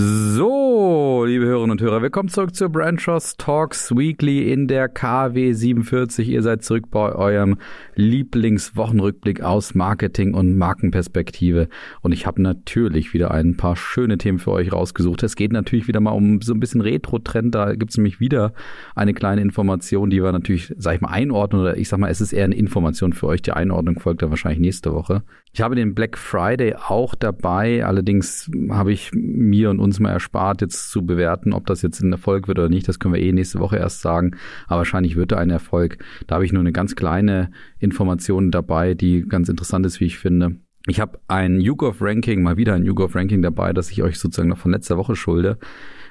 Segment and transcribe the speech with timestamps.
[0.00, 5.52] So, liebe Hörerinnen und Hörer, willkommen zurück zur Brand Trust Talks Weekly in der KW
[5.52, 6.28] 47.
[6.28, 7.58] Ihr seid zurück bei eurem
[7.96, 11.68] Lieblingswochenrückblick aus Marketing und Markenperspektive.
[12.00, 15.24] Und ich habe natürlich wieder ein paar schöne Themen für euch rausgesucht.
[15.24, 17.56] Es geht natürlich wieder mal um so ein bisschen Retro-Trend.
[17.56, 18.52] Da gibt es nämlich wieder
[18.94, 21.60] eine kleine Information, die wir natürlich, sag ich mal, einordnen.
[21.60, 23.42] Oder ich sag mal, es ist eher eine Information für euch.
[23.42, 25.24] Die Einordnung folgt dann wahrscheinlich nächste Woche.
[25.52, 27.84] Ich habe den Black Friday auch dabei.
[27.84, 32.12] Allerdings habe ich mir und uns mal erspart, jetzt zu bewerten, ob das jetzt ein
[32.12, 32.88] Erfolg wird oder nicht.
[32.88, 34.36] Das können wir eh nächste Woche erst sagen.
[34.66, 35.98] Aber wahrscheinlich wird er ein Erfolg.
[36.26, 40.18] Da habe ich nur eine ganz kleine Information dabei, die ganz interessant ist, wie ich
[40.18, 40.56] finde.
[40.86, 44.48] Ich habe ein YouGov Ranking, mal wieder ein YouGov Ranking dabei, das ich euch sozusagen
[44.48, 45.58] noch von letzter Woche schulde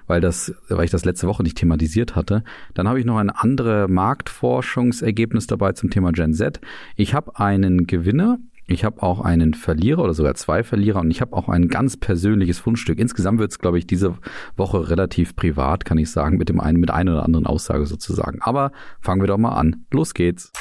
[0.07, 2.43] weil das, weil ich das letzte Woche nicht thematisiert hatte.
[2.73, 6.59] Dann habe ich noch ein anderes Marktforschungsergebnis dabei zum Thema Gen Z.
[6.95, 11.21] Ich habe einen Gewinner ich habe auch einen Verlierer oder sogar zwei Verlierer und ich
[11.21, 12.99] habe auch ein ganz persönliches Fundstück.
[12.99, 14.15] Insgesamt wird es, glaube ich, diese
[14.57, 18.41] Woche relativ privat, kann ich sagen, mit dem einen, mit einer oder anderen Aussage sozusagen.
[18.41, 19.85] Aber fangen wir doch mal an.
[19.91, 20.51] Los geht's.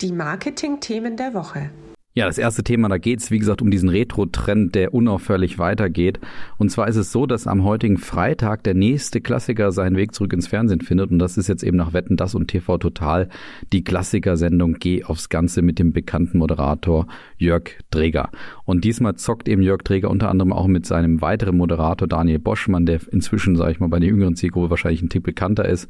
[0.00, 1.70] Die Marketing-Themen der Woche.
[2.18, 6.18] Ja, das erste Thema, da geht's wie gesagt, um diesen Retro-Trend, der unaufhörlich weitergeht.
[6.56, 10.32] Und zwar ist es so, dass am heutigen Freitag der nächste Klassiker seinen Weg zurück
[10.32, 11.10] ins Fernsehen findet.
[11.10, 13.28] Und das ist jetzt eben nach Wetten, das und TV Total
[13.74, 17.06] die Klassikersendung Geh aufs Ganze mit dem bekannten Moderator
[17.36, 18.30] Jörg Dreger.
[18.64, 22.86] Und diesmal zockt eben Jörg Dreger unter anderem auch mit seinem weiteren Moderator Daniel Boschmann,
[22.86, 25.86] der inzwischen, sage ich mal, bei den jüngeren Zielgruppe wahrscheinlich ein Tick bekannter ist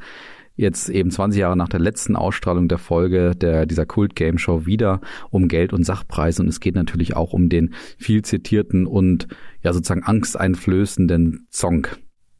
[0.56, 5.48] jetzt eben 20 Jahre nach der letzten Ausstrahlung der Folge der, dieser Kult-Game-Show wieder um
[5.48, 6.42] Geld und Sachpreise.
[6.42, 9.28] Und es geht natürlich auch um den viel zitierten und
[9.62, 11.86] ja sozusagen angsteinflößenden Song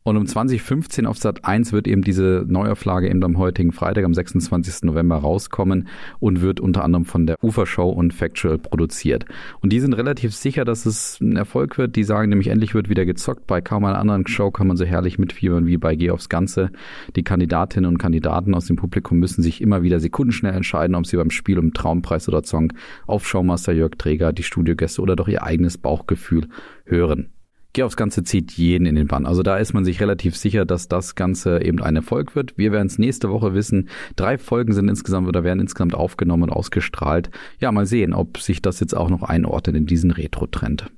[0.07, 4.15] und um 2015 auf Sat 1 wird eben diese Neuauflage eben am heutigen Freitag, am
[4.15, 4.85] 26.
[4.85, 5.89] November rauskommen
[6.21, 9.25] und wird unter anderem von der Ufershow und Factual produziert.
[9.63, 11.97] Und die sind relativ sicher, dass es ein Erfolg wird.
[11.97, 13.49] Die sagen nämlich, endlich wird wieder gezockt.
[13.49, 16.71] Bei kaum einer anderen Show kann man so herrlich mitfiebern wie bei Geh aufs Ganze.
[17.17, 21.17] Die Kandidatinnen und Kandidaten aus dem Publikum müssen sich immer wieder sekundenschnell entscheiden, ob sie
[21.17, 22.73] beim Spiel um Traumpreis oder Song
[23.09, 26.47] auf Showmaster Jörg Träger, die Studiogäste oder doch ihr eigenes Bauchgefühl
[26.85, 27.31] hören.
[27.77, 29.27] Geh aufs Ganze zieht jeden in den Bann.
[29.27, 32.57] Also da ist man sich relativ sicher, dass das Ganze eben ein Erfolg wird.
[32.57, 33.91] Wir werden es nächste Woche wissen.
[34.17, 37.29] Drei Folgen sind insgesamt oder werden insgesamt aufgenommen und ausgestrahlt.
[37.61, 40.91] Ja, mal sehen, ob sich das jetzt auch noch einordnet in diesen Retro-Trend.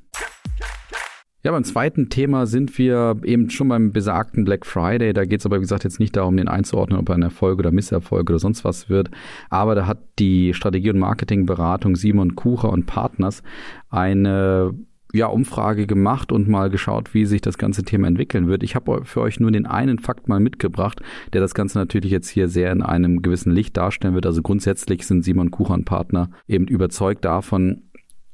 [1.43, 5.13] Ja, beim zweiten Thema sind wir eben schon beim besagten Black Friday.
[5.13, 7.59] Da geht es aber, wie gesagt, jetzt nicht darum, den einzuordnen, ob er ein Erfolg
[7.59, 9.11] oder Misserfolg oder sonst was wird.
[9.51, 13.43] Aber da hat die Strategie- und Marketingberatung Simon Kucher und Partners
[13.91, 14.75] eine
[15.13, 18.63] ja, Umfrage gemacht und mal geschaut, wie sich das ganze Thema entwickeln wird.
[18.63, 21.01] Ich habe für euch nur den einen Fakt mal mitgebracht,
[21.33, 24.27] der das Ganze natürlich jetzt hier sehr in einem gewissen Licht darstellen wird.
[24.27, 27.88] Also grundsätzlich sind Simon Kuchan Partner eben überzeugt davon,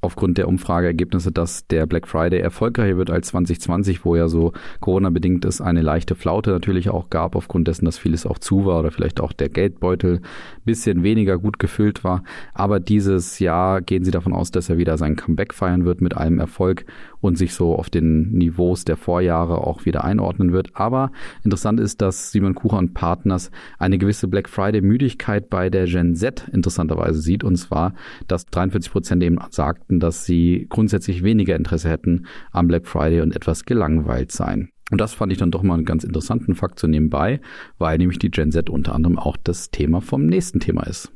[0.05, 5.45] aufgrund der Umfrageergebnisse, dass der Black Friday erfolgreicher wird als 2020, wo ja so Corona-bedingt
[5.45, 8.91] es eine leichte Flaute natürlich auch gab, aufgrund dessen, dass vieles auch zu war oder
[8.91, 10.21] vielleicht auch der Geldbeutel
[10.65, 12.23] bisschen weniger gut gefüllt war.
[12.53, 16.17] Aber dieses Jahr gehen sie davon aus, dass er wieder sein Comeback feiern wird mit
[16.17, 16.85] allem Erfolg
[17.21, 20.71] und sich so auf den Niveaus der Vorjahre auch wieder einordnen wird.
[20.75, 21.11] Aber
[21.43, 26.49] interessant ist, dass Simon Kucher und Partners eine gewisse Black Friday-Müdigkeit bei der Gen Z
[26.53, 27.43] interessanterweise sieht.
[27.43, 27.95] Und zwar,
[28.29, 33.35] dass 43 Prozent eben sagten, dass sie grundsätzlich weniger Interesse hätten am Black Friday und
[33.35, 34.71] etwas gelangweilt seien.
[34.91, 37.41] Und das fand ich dann doch mal einen ganz interessanten Fakt zu nebenbei,
[37.79, 41.11] weil nämlich die Gen Z unter anderem auch das Thema vom nächsten Thema ist.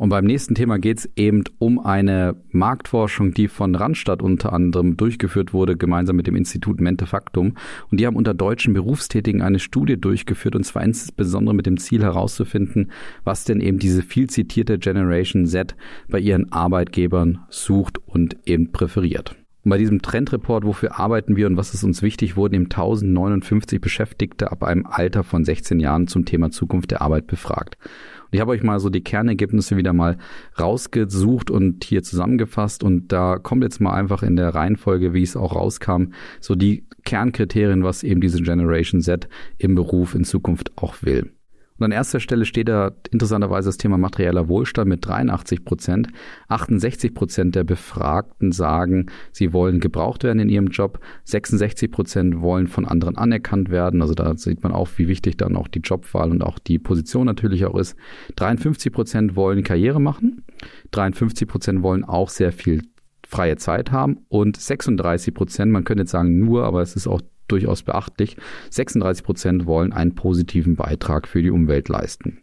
[0.00, 4.96] Und beim nächsten Thema geht es eben um eine Marktforschung, die von Randstadt unter anderem
[4.96, 7.52] durchgeführt wurde, gemeinsam mit dem Institut Mente Factum.
[7.90, 12.02] Und die haben unter deutschen Berufstätigen eine Studie durchgeführt, und zwar insbesondere mit dem Ziel
[12.02, 12.92] herauszufinden,
[13.24, 15.76] was denn eben diese viel zitierte Generation Z
[16.08, 19.36] bei ihren Arbeitgebern sucht und eben präferiert.
[19.62, 23.80] Und bei diesem Trendreport, wofür arbeiten wir und was ist uns wichtig, wurden eben 1059
[23.80, 27.76] Beschäftigte ab einem Alter von 16 Jahren zum Thema Zukunft der Arbeit befragt.
[27.82, 30.16] Und ich habe euch mal so die Kernergebnisse wieder mal
[30.58, 35.36] rausgesucht und hier zusammengefasst und da kommt jetzt mal einfach in der Reihenfolge, wie es
[35.36, 41.02] auch rauskam, so die Kernkriterien, was eben diese Generation Z im Beruf in Zukunft auch
[41.02, 41.32] will.
[41.80, 46.08] Und an erster Stelle steht da interessanterweise das Thema materieller Wohlstand mit 83 Prozent.
[46.48, 51.00] 68 Prozent der Befragten sagen, sie wollen gebraucht werden in ihrem Job.
[51.24, 54.02] 66 Prozent wollen von anderen anerkannt werden.
[54.02, 57.24] Also da sieht man auch, wie wichtig dann auch die Jobwahl und auch die Position
[57.24, 57.96] natürlich auch ist.
[58.36, 60.44] 53 Prozent wollen Karriere machen.
[60.90, 62.82] 53 Prozent wollen auch sehr viel
[63.26, 67.20] freie Zeit haben und 36 Prozent, man könnte jetzt sagen nur, aber es ist auch
[67.50, 68.36] durchaus beachtlich.
[68.70, 72.38] 36 Prozent wollen einen positiven Beitrag für die Umwelt leisten.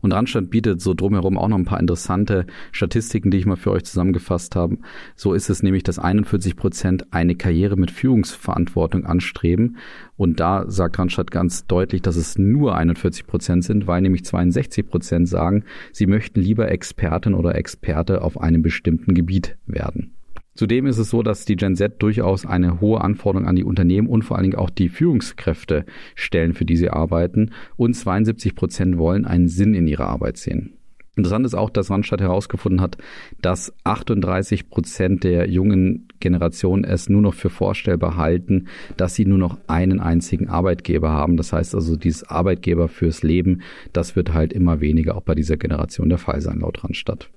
[0.00, 3.72] Und Randstadt bietet so drumherum auch noch ein paar interessante Statistiken, die ich mal für
[3.72, 4.78] euch zusammengefasst habe.
[5.16, 9.76] So ist es nämlich, dass 41 Prozent eine Karriere mit Führungsverantwortung anstreben.
[10.16, 14.86] Und da sagt Randstadt ganz deutlich, dass es nur 41 Prozent sind, weil nämlich 62
[14.86, 20.14] Prozent sagen, sie möchten lieber Expertin oder Experte auf einem bestimmten Gebiet werden.
[20.54, 24.08] Zudem ist es so, dass die Gen Z durchaus eine hohe Anforderung an die Unternehmen
[24.08, 25.84] und vor allen Dingen auch die Führungskräfte
[26.14, 27.50] stellen, für die sie arbeiten.
[27.76, 30.74] Und 72 Prozent wollen einen Sinn in ihrer Arbeit sehen.
[31.16, 32.98] Interessant ist auch, dass Randstadt herausgefunden hat,
[33.40, 38.66] dass 38 Prozent der jungen Generation es nur noch für vorstellbar halten,
[38.96, 41.36] dass sie nur noch einen einzigen Arbeitgeber haben.
[41.36, 43.62] Das heißt also, dieses Arbeitgeber fürs Leben,
[43.92, 47.30] das wird halt immer weniger auch bei dieser Generation der Fall sein, laut Randstadt.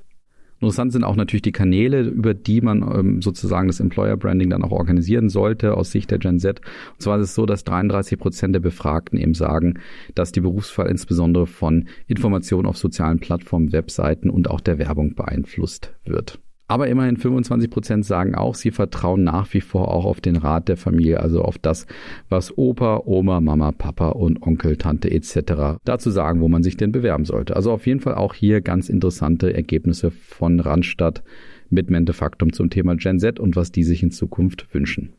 [0.60, 4.64] Interessant sind auch natürlich die Kanäle, über die man ähm, sozusagen das Employer Branding dann
[4.64, 6.62] auch organisieren sollte aus Sicht der Gen Z.
[6.94, 9.76] Und zwar ist es so, dass 33 Prozent der Befragten eben sagen,
[10.16, 15.94] dass die Berufswahl insbesondere von Informationen auf sozialen Plattformen, Webseiten und auch der Werbung beeinflusst
[16.06, 16.40] wird.
[16.70, 20.68] Aber immerhin 25 Prozent sagen auch, sie vertrauen nach wie vor auch auf den Rat
[20.68, 21.88] der Familie, also auf das,
[22.28, 25.80] was Opa, Oma, Mama, Papa und Onkel, Tante etc.
[25.86, 27.56] dazu sagen, wo man sich denn bewerben sollte.
[27.56, 31.24] Also auf jeden Fall auch hier ganz interessante Ergebnisse von Randstadt
[31.70, 35.14] mit Mentefaktum zum Thema Gen Z und was die sich in Zukunft wünschen.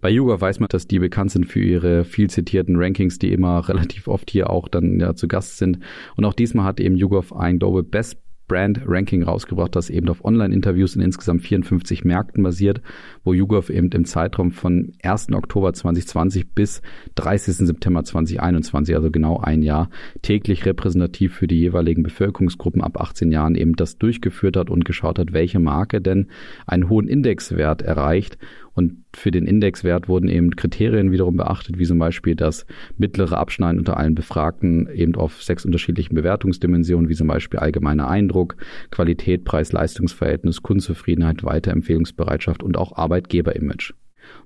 [0.00, 3.68] Bei Yuga weiß man, dass die bekannt sind für ihre viel zitierten Rankings, die immer
[3.68, 5.78] relativ oft hier auch dann ja zu Gast sind.
[6.16, 10.24] Und auch diesmal hat eben YouGov ein Global Best Brand Ranking rausgebracht, das eben auf
[10.24, 12.82] Online-Interviews in insgesamt 54 Märkten basiert,
[13.22, 15.32] wo YouGov eben im Zeitraum von 1.
[15.32, 16.82] Oktober 2020 bis
[17.14, 17.66] 30.
[17.66, 19.88] September 2021, also genau ein Jahr,
[20.22, 25.18] täglich repräsentativ für die jeweiligen Bevölkerungsgruppen ab 18 Jahren eben das durchgeführt hat und geschaut
[25.18, 26.28] hat, welche Marke denn
[26.66, 28.38] einen hohen Indexwert erreicht
[28.74, 32.66] und für den Indexwert wurden eben Kriterien wiederum beachtet, wie zum Beispiel das
[32.96, 38.56] mittlere Abschneiden unter allen Befragten eben auf sechs unterschiedlichen Bewertungsdimensionen, wie zum Beispiel allgemeiner Eindruck,
[38.90, 43.94] Qualität, Preis-Leistungsverhältnis, Kundenzufriedenheit, Weiterempfehlungsbereitschaft und auch Arbeitgeberimage.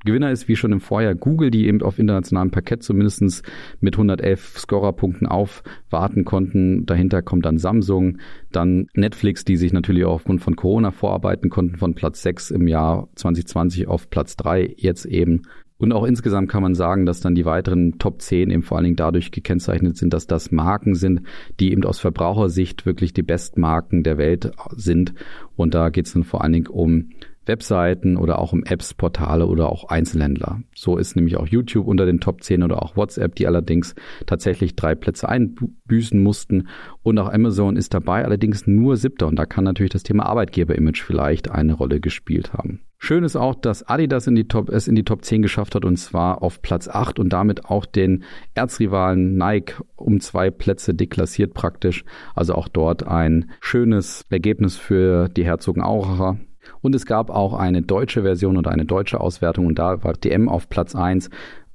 [0.04, 3.42] Gewinner ist wie schon im Vorjahr Google, die eben auf internationalem Parkett zumindest
[3.80, 6.86] mit 111 Scorerpunkten aufwarten konnten.
[6.86, 8.18] Dahinter kommt dann Samsung,
[8.52, 12.68] dann Netflix, die sich natürlich auch aufgrund von Corona vorarbeiten konnten, von Platz 6 im
[12.68, 15.42] Jahr 2020 auf Platz 3 jetzt eben.
[15.78, 18.84] Und auch insgesamt kann man sagen, dass dann die weiteren Top 10 eben vor allen
[18.84, 21.22] Dingen dadurch gekennzeichnet sind, dass das Marken sind,
[21.60, 25.14] die eben aus Verbrauchersicht wirklich die Bestmarken der Welt sind.
[25.56, 27.10] Und da geht es dann vor allen Dingen um
[27.48, 30.62] Webseiten oder auch um Apps, Portale oder auch Einzelhändler.
[30.74, 33.94] So ist nämlich auch YouTube unter den Top 10 oder auch WhatsApp, die allerdings
[34.26, 36.68] tatsächlich drei Plätze einbüßen mussten.
[37.02, 39.26] Und auch Amazon ist dabei, allerdings nur siebter.
[39.26, 42.80] Und da kann natürlich das Thema Arbeitgeberimage vielleicht eine Rolle gespielt haben.
[43.00, 45.84] Schön ist auch, dass Adidas in die Top, es in die Top 10 geschafft hat
[45.84, 48.24] und zwar auf Platz 8 und damit auch den
[48.54, 52.04] Erzrivalen Nike um zwei Plätze deklassiert praktisch.
[52.34, 56.38] Also auch dort ein schönes Ergebnis für die Herzogenauracher.
[56.80, 59.66] Und es gab auch eine deutsche Version oder eine deutsche Auswertung.
[59.66, 61.30] Und da war DM auf Platz 1,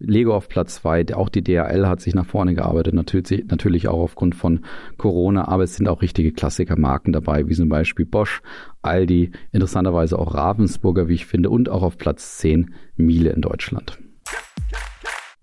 [0.06, 4.02] Lego auf Platz 2, auch die DHL hat sich nach vorne gearbeitet, natürlich, natürlich auch
[4.02, 4.60] aufgrund von
[4.98, 8.42] Corona, aber es sind auch richtige Klassikermarken dabei, wie zum Beispiel Bosch,
[8.82, 14.03] Aldi, interessanterweise auch Ravensburger, wie ich finde, und auch auf Platz 10 Miele in Deutschland.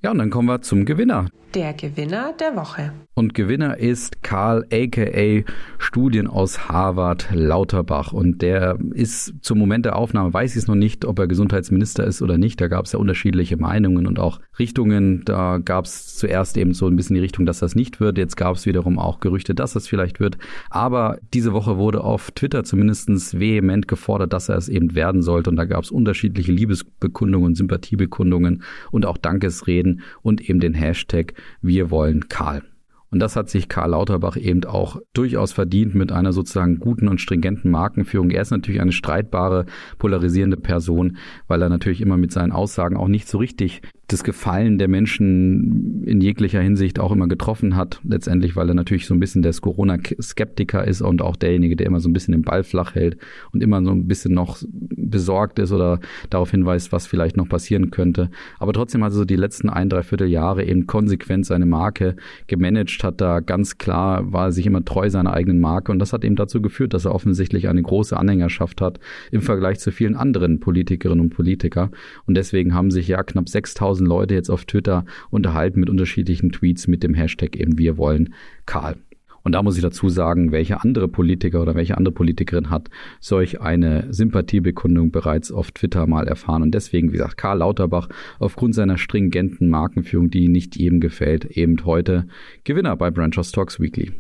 [0.03, 1.27] Ja, und dann kommen wir zum Gewinner.
[1.55, 2.93] Der Gewinner der Woche.
[3.15, 5.45] Und Gewinner ist Karl aka
[5.79, 8.13] Studien aus Harvard Lauterbach.
[8.13, 12.05] Und der ist zum Moment der Aufnahme, weiß ich es noch nicht, ob er Gesundheitsminister
[12.05, 12.61] ist oder nicht.
[12.63, 15.25] Da gab es ja unterschiedliche Meinungen und auch Richtungen.
[15.25, 18.17] Da gab es zuerst eben so ein bisschen die Richtung, dass das nicht wird.
[18.17, 20.39] Jetzt gab es wiederum auch Gerüchte, dass das vielleicht wird.
[20.71, 25.51] Aber diese Woche wurde auf Twitter zumindest vehement gefordert, dass er es eben werden sollte.
[25.51, 28.63] Und da gab es unterschiedliche Liebesbekundungen, Sympathiebekundungen
[28.93, 32.70] und auch Dankesreden und eben den Hashtag Wir wollen Karl.
[33.11, 37.21] Und das hat sich Karl Lauterbach eben auch durchaus verdient mit einer sozusagen guten und
[37.21, 38.31] stringenten Markenführung.
[38.31, 39.67] Er ist natürlich eine streitbare,
[39.99, 41.17] polarisierende Person,
[41.49, 46.03] weil er natürlich immer mit seinen Aussagen auch nicht so richtig das Gefallen der Menschen
[46.05, 48.01] in jeglicher Hinsicht auch immer getroffen hat.
[48.03, 52.01] Letztendlich, weil er natürlich so ein bisschen der Corona-Skeptiker ist und auch derjenige, der immer
[52.01, 53.19] so ein bisschen den Ball flach hält
[53.53, 57.91] und immer so ein bisschen noch besorgt ist oder darauf hinweist, was vielleicht noch passieren
[57.91, 58.31] könnte.
[58.59, 62.91] Aber trotzdem hat er so die letzten ein, dreiviertel Jahre eben konsequent seine Marke gemanagt,
[63.05, 66.37] hat da ganz klar, war sich immer treu seiner eigenen Marke und das hat eben
[66.37, 68.99] dazu geführt, dass er offensichtlich eine große Anhängerschaft hat
[69.31, 71.91] im Vergleich zu vielen anderen Politikerinnen und Politiker.
[72.27, 76.53] Und deswegen haben sich ja knapp 6000 1000 Leute jetzt auf Twitter unterhalten mit unterschiedlichen
[76.53, 78.35] Tweets mit dem Hashtag eben Wir wollen
[78.67, 78.97] Karl.
[79.43, 83.61] Und da muss ich dazu sagen, welche andere Politiker oder welche andere Politikerin hat solch
[83.61, 86.63] eine Sympathiebekundung bereits auf Twitter mal erfahren.
[86.63, 91.77] Und deswegen, wie gesagt, Karl Lauterbach aufgrund seiner stringenten Markenführung, die nicht jedem gefällt, eben
[91.85, 92.27] heute
[92.65, 94.13] Gewinner bei Branch Talks Weekly.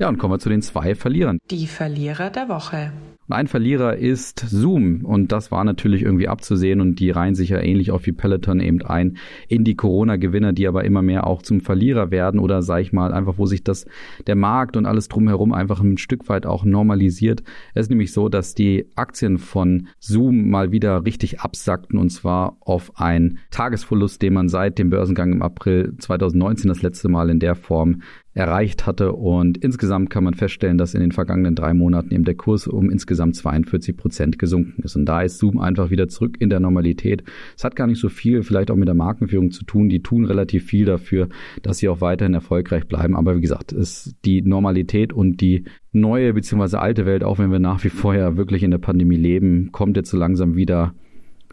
[0.00, 1.40] Ja, und kommen wir zu den zwei Verlierern.
[1.50, 2.90] Die Verlierer der Woche.
[3.28, 7.60] Ein Verlierer ist Zoom und das war natürlich irgendwie abzusehen und die reihen sich ja
[7.60, 11.60] ähnlich auch wie Peloton eben ein in die Corona-Gewinner, die aber immer mehr auch zum
[11.60, 13.86] Verlierer werden oder sag ich mal einfach, wo sich das
[14.26, 17.44] der Markt und alles drumherum einfach ein Stück weit auch normalisiert.
[17.74, 22.56] Es ist nämlich so, dass die Aktien von Zoom mal wieder richtig absackten und zwar
[22.60, 27.38] auf einen Tagesverlust, den man seit dem Börsengang im April 2019 das letzte Mal in
[27.38, 28.00] der Form
[28.40, 29.12] erreicht hatte.
[29.12, 32.90] Und insgesamt kann man feststellen, dass in den vergangenen drei Monaten eben der Kurs um
[32.90, 34.96] insgesamt 42 Prozent gesunken ist.
[34.96, 37.22] Und da ist Zoom einfach wieder zurück in der Normalität.
[37.56, 39.90] Es hat gar nicht so viel vielleicht auch mit der Markenführung zu tun.
[39.90, 41.28] Die tun relativ viel dafür,
[41.62, 43.14] dass sie auch weiterhin erfolgreich bleiben.
[43.14, 46.78] Aber wie gesagt, ist die Normalität und die neue bzw.
[46.78, 49.98] alte Welt, auch wenn wir nach wie vor ja wirklich in der Pandemie leben, kommt
[49.98, 50.94] jetzt so langsam wieder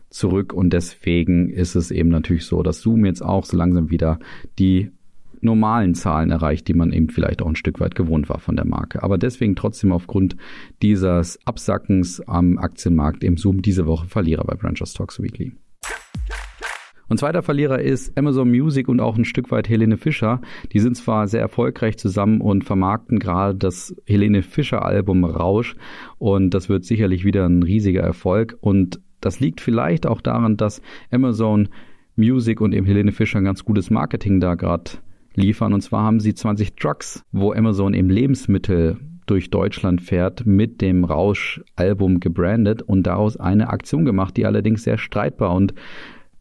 [0.10, 4.20] zurück und deswegen ist es eben natürlich so, dass Zoom jetzt auch so langsam wieder
[4.58, 4.92] die
[5.42, 8.66] normalen Zahlen erreicht, die man eben vielleicht auch ein Stück weit gewohnt war von der
[8.66, 9.04] Marke.
[9.04, 10.36] Aber deswegen trotzdem aufgrund
[10.82, 15.54] dieses Absackens am Aktienmarkt im Zoom diese Woche Verlierer bei Brancher Stocks Weekly.
[17.10, 20.42] Und zweiter Verlierer ist Amazon Music und auch ein Stück weit Helene Fischer.
[20.74, 25.76] Die sind zwar sehr erfolgreich zusammen und vermarkten gerade das Helene Fischer Album Rausch
[26.18, 30.82] und das wird sicherlich wieder ein riesiger Erfolg und das liegt vielleicht auch daran, dass
[31.10, 31.70] Amazon
[32.16, 34.92] Music und eben Helene Fischer ein ganz gutes Marketing da gerade
[35.38, 35.74] liefern.
[35.74, 41.04] Und zwar haben sie 20 Trucks, wo Amazon eben Lebensmittel durch Deutschland fährt, mit dem
[41.04, 45.74] Rausch-Album gebrandet und daraus eine Aktion gemacht, die allerdings sehr streitbar und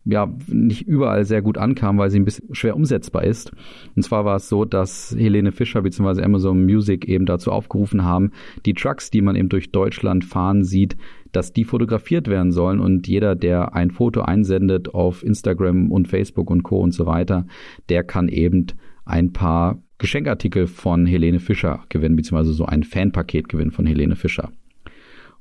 [0.08, 3.50] ja, nicht überall sehr gut ankam, weil sie ein bisschen schwer umsetzbar ist.
[3.96, 6.22] Und zwar war es so, dass Helene Fischer bzw.
[6.22, 8.30] Amazon Music eben dazu aufgerufen haben,
[8.66, 10.96] die Trucks, die man eben durch Deutschland fahren sieht,
[11.32, 16.50] dass die fotografiert werden sollen und jeder, der ein Foto einsendet auf Instagram und Facebook
[16.50, 16.78] und Co.
[16.80, 17.46] und so weiter,
[17.88, 18.66] der kann eben
[19.04, 24.50] ein paar Geschenkartikel von Helene Fischer gewinnen, beziehungsweise so ein Fanpaket gewinnen von Helene Fischer.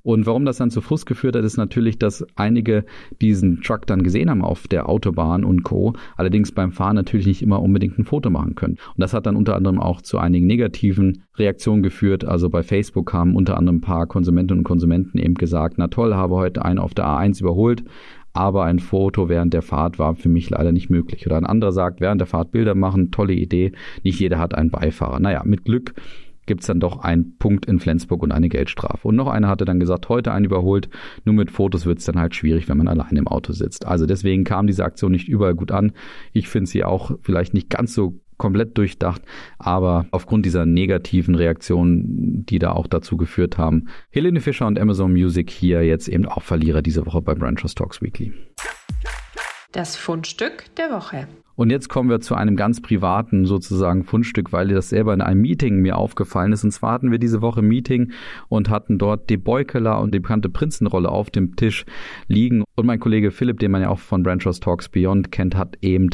[0.06, 2.86] Und warum das dann zu Frust geführt hat, ist natürlich, dass einige
[3.22, 5.94] diesen Truck dann gesehen haben auf der Autobahn und Co.
[6.16, 8.76] Allerdings beim Fahren natürlich nicht immer unbedingt ein Foto machen können.
[8.76, 12.24] Und das hat dann unter anderem auch zu einigen negativen Reaktionen geführt.
[12.24, 16.14] Also bei Facebook haben unter anderem ein paar Konsumentinnen und Konsumenten eben gesagt, na toll,
[16.14, 17.84] habe heute einen auf der A1 überholt,
[18.32, 21.26] aber ein Foto während der Fahrt war für mich leider nicht möglich.
[21.26, 23.72] Oder ein anderer sagt, während der Fahrt Bilder machen, tolle Idee,
[24.04, 25.20] nicht jeder hat einen Beifahrer.
[25.20, 25.96] Naja, mit Glück
[26.46, 29.08] gibt es dann doch einen Punkt in Flensburg und eine Geldstrafe.
[29.08, 30.90] Und noch einer hatte dann gesagt, heute einen überholt,
[31.24, 33.86] nur mit Fotos wird es dann halt schwierig, wenn man allein im Auto sitzt.
[33.86, 35.92] Also deswegen kam diese Aktion nicht überall gut an.
[36.34, 39.22] Ich finde sie auch vielleicht nicht ganz so komplett durchdacht,
[39.58, 45.14] aber aufgrund dieser negativen Reaktionen, die da auch dazu geführt haben, Helene Fischer und Amazon
[45.14, 48.34] Music hier jetzt eben auch Verlierer diese Woche bei Branchers Talks Weekly.
[49.76, 51.28] Das Fundstück der Woche.
[51.58, 55.42] Und jetzt kommen wir zu einem ganz privaten sozusagen Fundstück, weil das selber in einem
[55.42, 56.64] Meeting mir aufgefallen ist.
[56.64, 58.14] Und zwar hatten wir diese Woche Meeting
[58.48, 61.84] und hatten dort die Beukeler und die bekannte Prinzenrolle auf dem Tisch
[62.30, 62.64] liegen.
[62.78, 66.10] Und mein Kollege Philipp, den man ja auch von Branchers Talks Beyond kennt, hat eben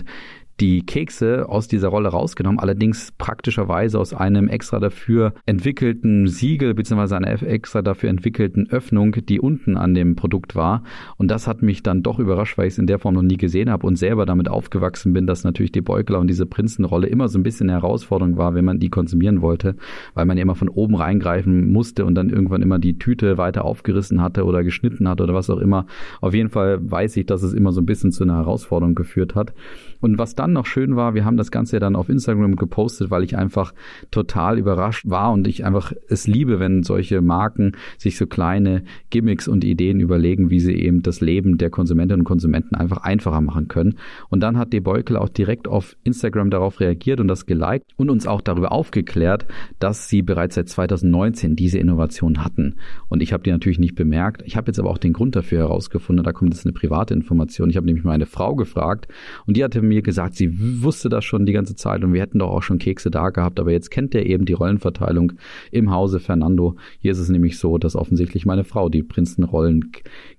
[0.62, 7.16] die Kekse aus dieser Rolle rausgenommen, allerdings praktischerweise aus einem extra dafür entwickelten Siegel bzw.
[7.16, 10.84] einer extra dafür entwickelten Öffnung, die unten an dem Produkt war.
[11.18, 13.38] Und das hat mich dann doch überrascht, weil ich es in der Form noch nie
[13.38, 17.28] gesehen habe und selber damit aufgewachsen bin, dass natürlich die Beugler und diese Prinzenrolle immer
[17.28, 19.76] so ein bisschen eine Herausforderung war, wenn man die konsumieren wollte,
[20.14, 24.22] weil man immer von oben reingreifen musste und dann irgendwann immer die Tüte weiter aufgerissen
[24.22, 25.88] hatte oder geschnitten hat oder was auch immer.
[26.20, 29.34] Auf jeden Fall weiß ich, dass es immer so ein bisschen zu einer Herausforderung geführt
[29.34, 29.56] hat.
[30.02, 33.10] Und was dann noch schön war, wir haben das Ganze ja dann auf Instagram gepostet,
[33.10, 33.74] weil ich einfach
[34.12, 39.48] total überrascht war und ich einfach es liebe, wenn solche Marken sich so kleine Gimmicks
[39.48, 43.68] und Ideen überlegen, wie sie eben das Leben der Konsumentinnen und Konsumenten einfach einfacher machen
[43.68, 43.96] können.
[44.30, 48.10] Und dann hat De Beukel auch direkt auf Instagram darauf reagiert und das geliked und
[48.10, 49.46] uns auch darüber aufgeklärt,
[49.80, 52.76] dass sie bereits seit 2019 diese Innovation hatten.
[53.08, 54.44] Und ich habe die natürlich nicht bemerkt.
[54.46, 56.24] Ich habe jetzt aber auch den Grund dafür herausgefunden.
[56.24, 57.70] Da kommt jetzt eine private Information.
[57.70, 59.08] Ich habe nämlich meine Frau gefragt
[59.46, 62.40] und die hatte mir gesagt, sie wusste das schon die ganze Zeit und wir hätten
[62.40, 65.34] doch auch schon Kekse da gehabt, aber jetzt kennt er eben die Rollenverteilung
[65.72, 66.78] im Hause Fernando.
[67.00, 69.92] Hier ist es nämlich so, dass offensichtlich meine Frau die Prinzenrollen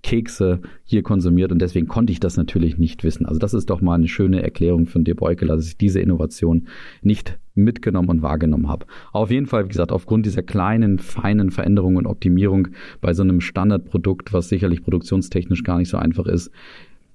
[0.02, 3.26] Kekse hier konsumiert und deswegen konnte ich das natürlich nicht wissen.
[3.26, 6.66] Also das ist doch mal eine schöne Erklärung von dir Beukel, dass ich diese Innovation
[7.02, 8.87] nicht mitgenommen und wahrgenommen habe.
[9.12, 12.68] Auf jeden Fall, wie gesagt, aufgrund dieser kleinen, feinen Veränderungen und Optimierung
[13.00, 16.50] bei so einem Standardprodukt, was sicherlich produktionstechnisch gar nicht so einfach ist,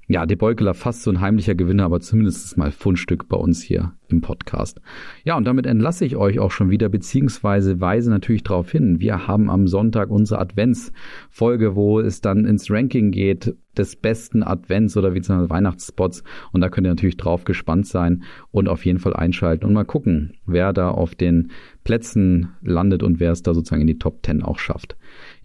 [0.09, 3.93] ja, De Beukeler fast so ein heimlicher Gewinner, aber zumindest mal Fundstück bei uns hier
[4.07, 4.79] im Podcast.
[5.25, 9.27] Ja, und damit entlasse ich euch auch schon wieder, beziehungsweise weise natürlich darauf hin, wir
[9.27, 15.13] haben am Sonntag unsere Adventsfolge, wo es dann ins Ranking geht des besten Advents- oder
[15.13, 16.23] wie zum Weihnachtsspots.
[16.53, 19.83] Und da könnt ihr natürlich drauf gespannt sein und auf jeden Fall einschalten und mal
[19.83, 21.51] gucken, wer da auf den
[21.83, 24.97] Plätzen landet und wer es da sozusagen in die Top 10 auch schafft.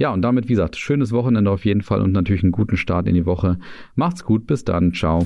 [0.03, 3.07] Ja, und damit, wie gesagt, schönes Wochenende auf jeden Fall und natürlich einen guten Start
[3.07, 3.61] in die Woche.
[3.95, 5.25] Macht's gut, bis dann, ciao.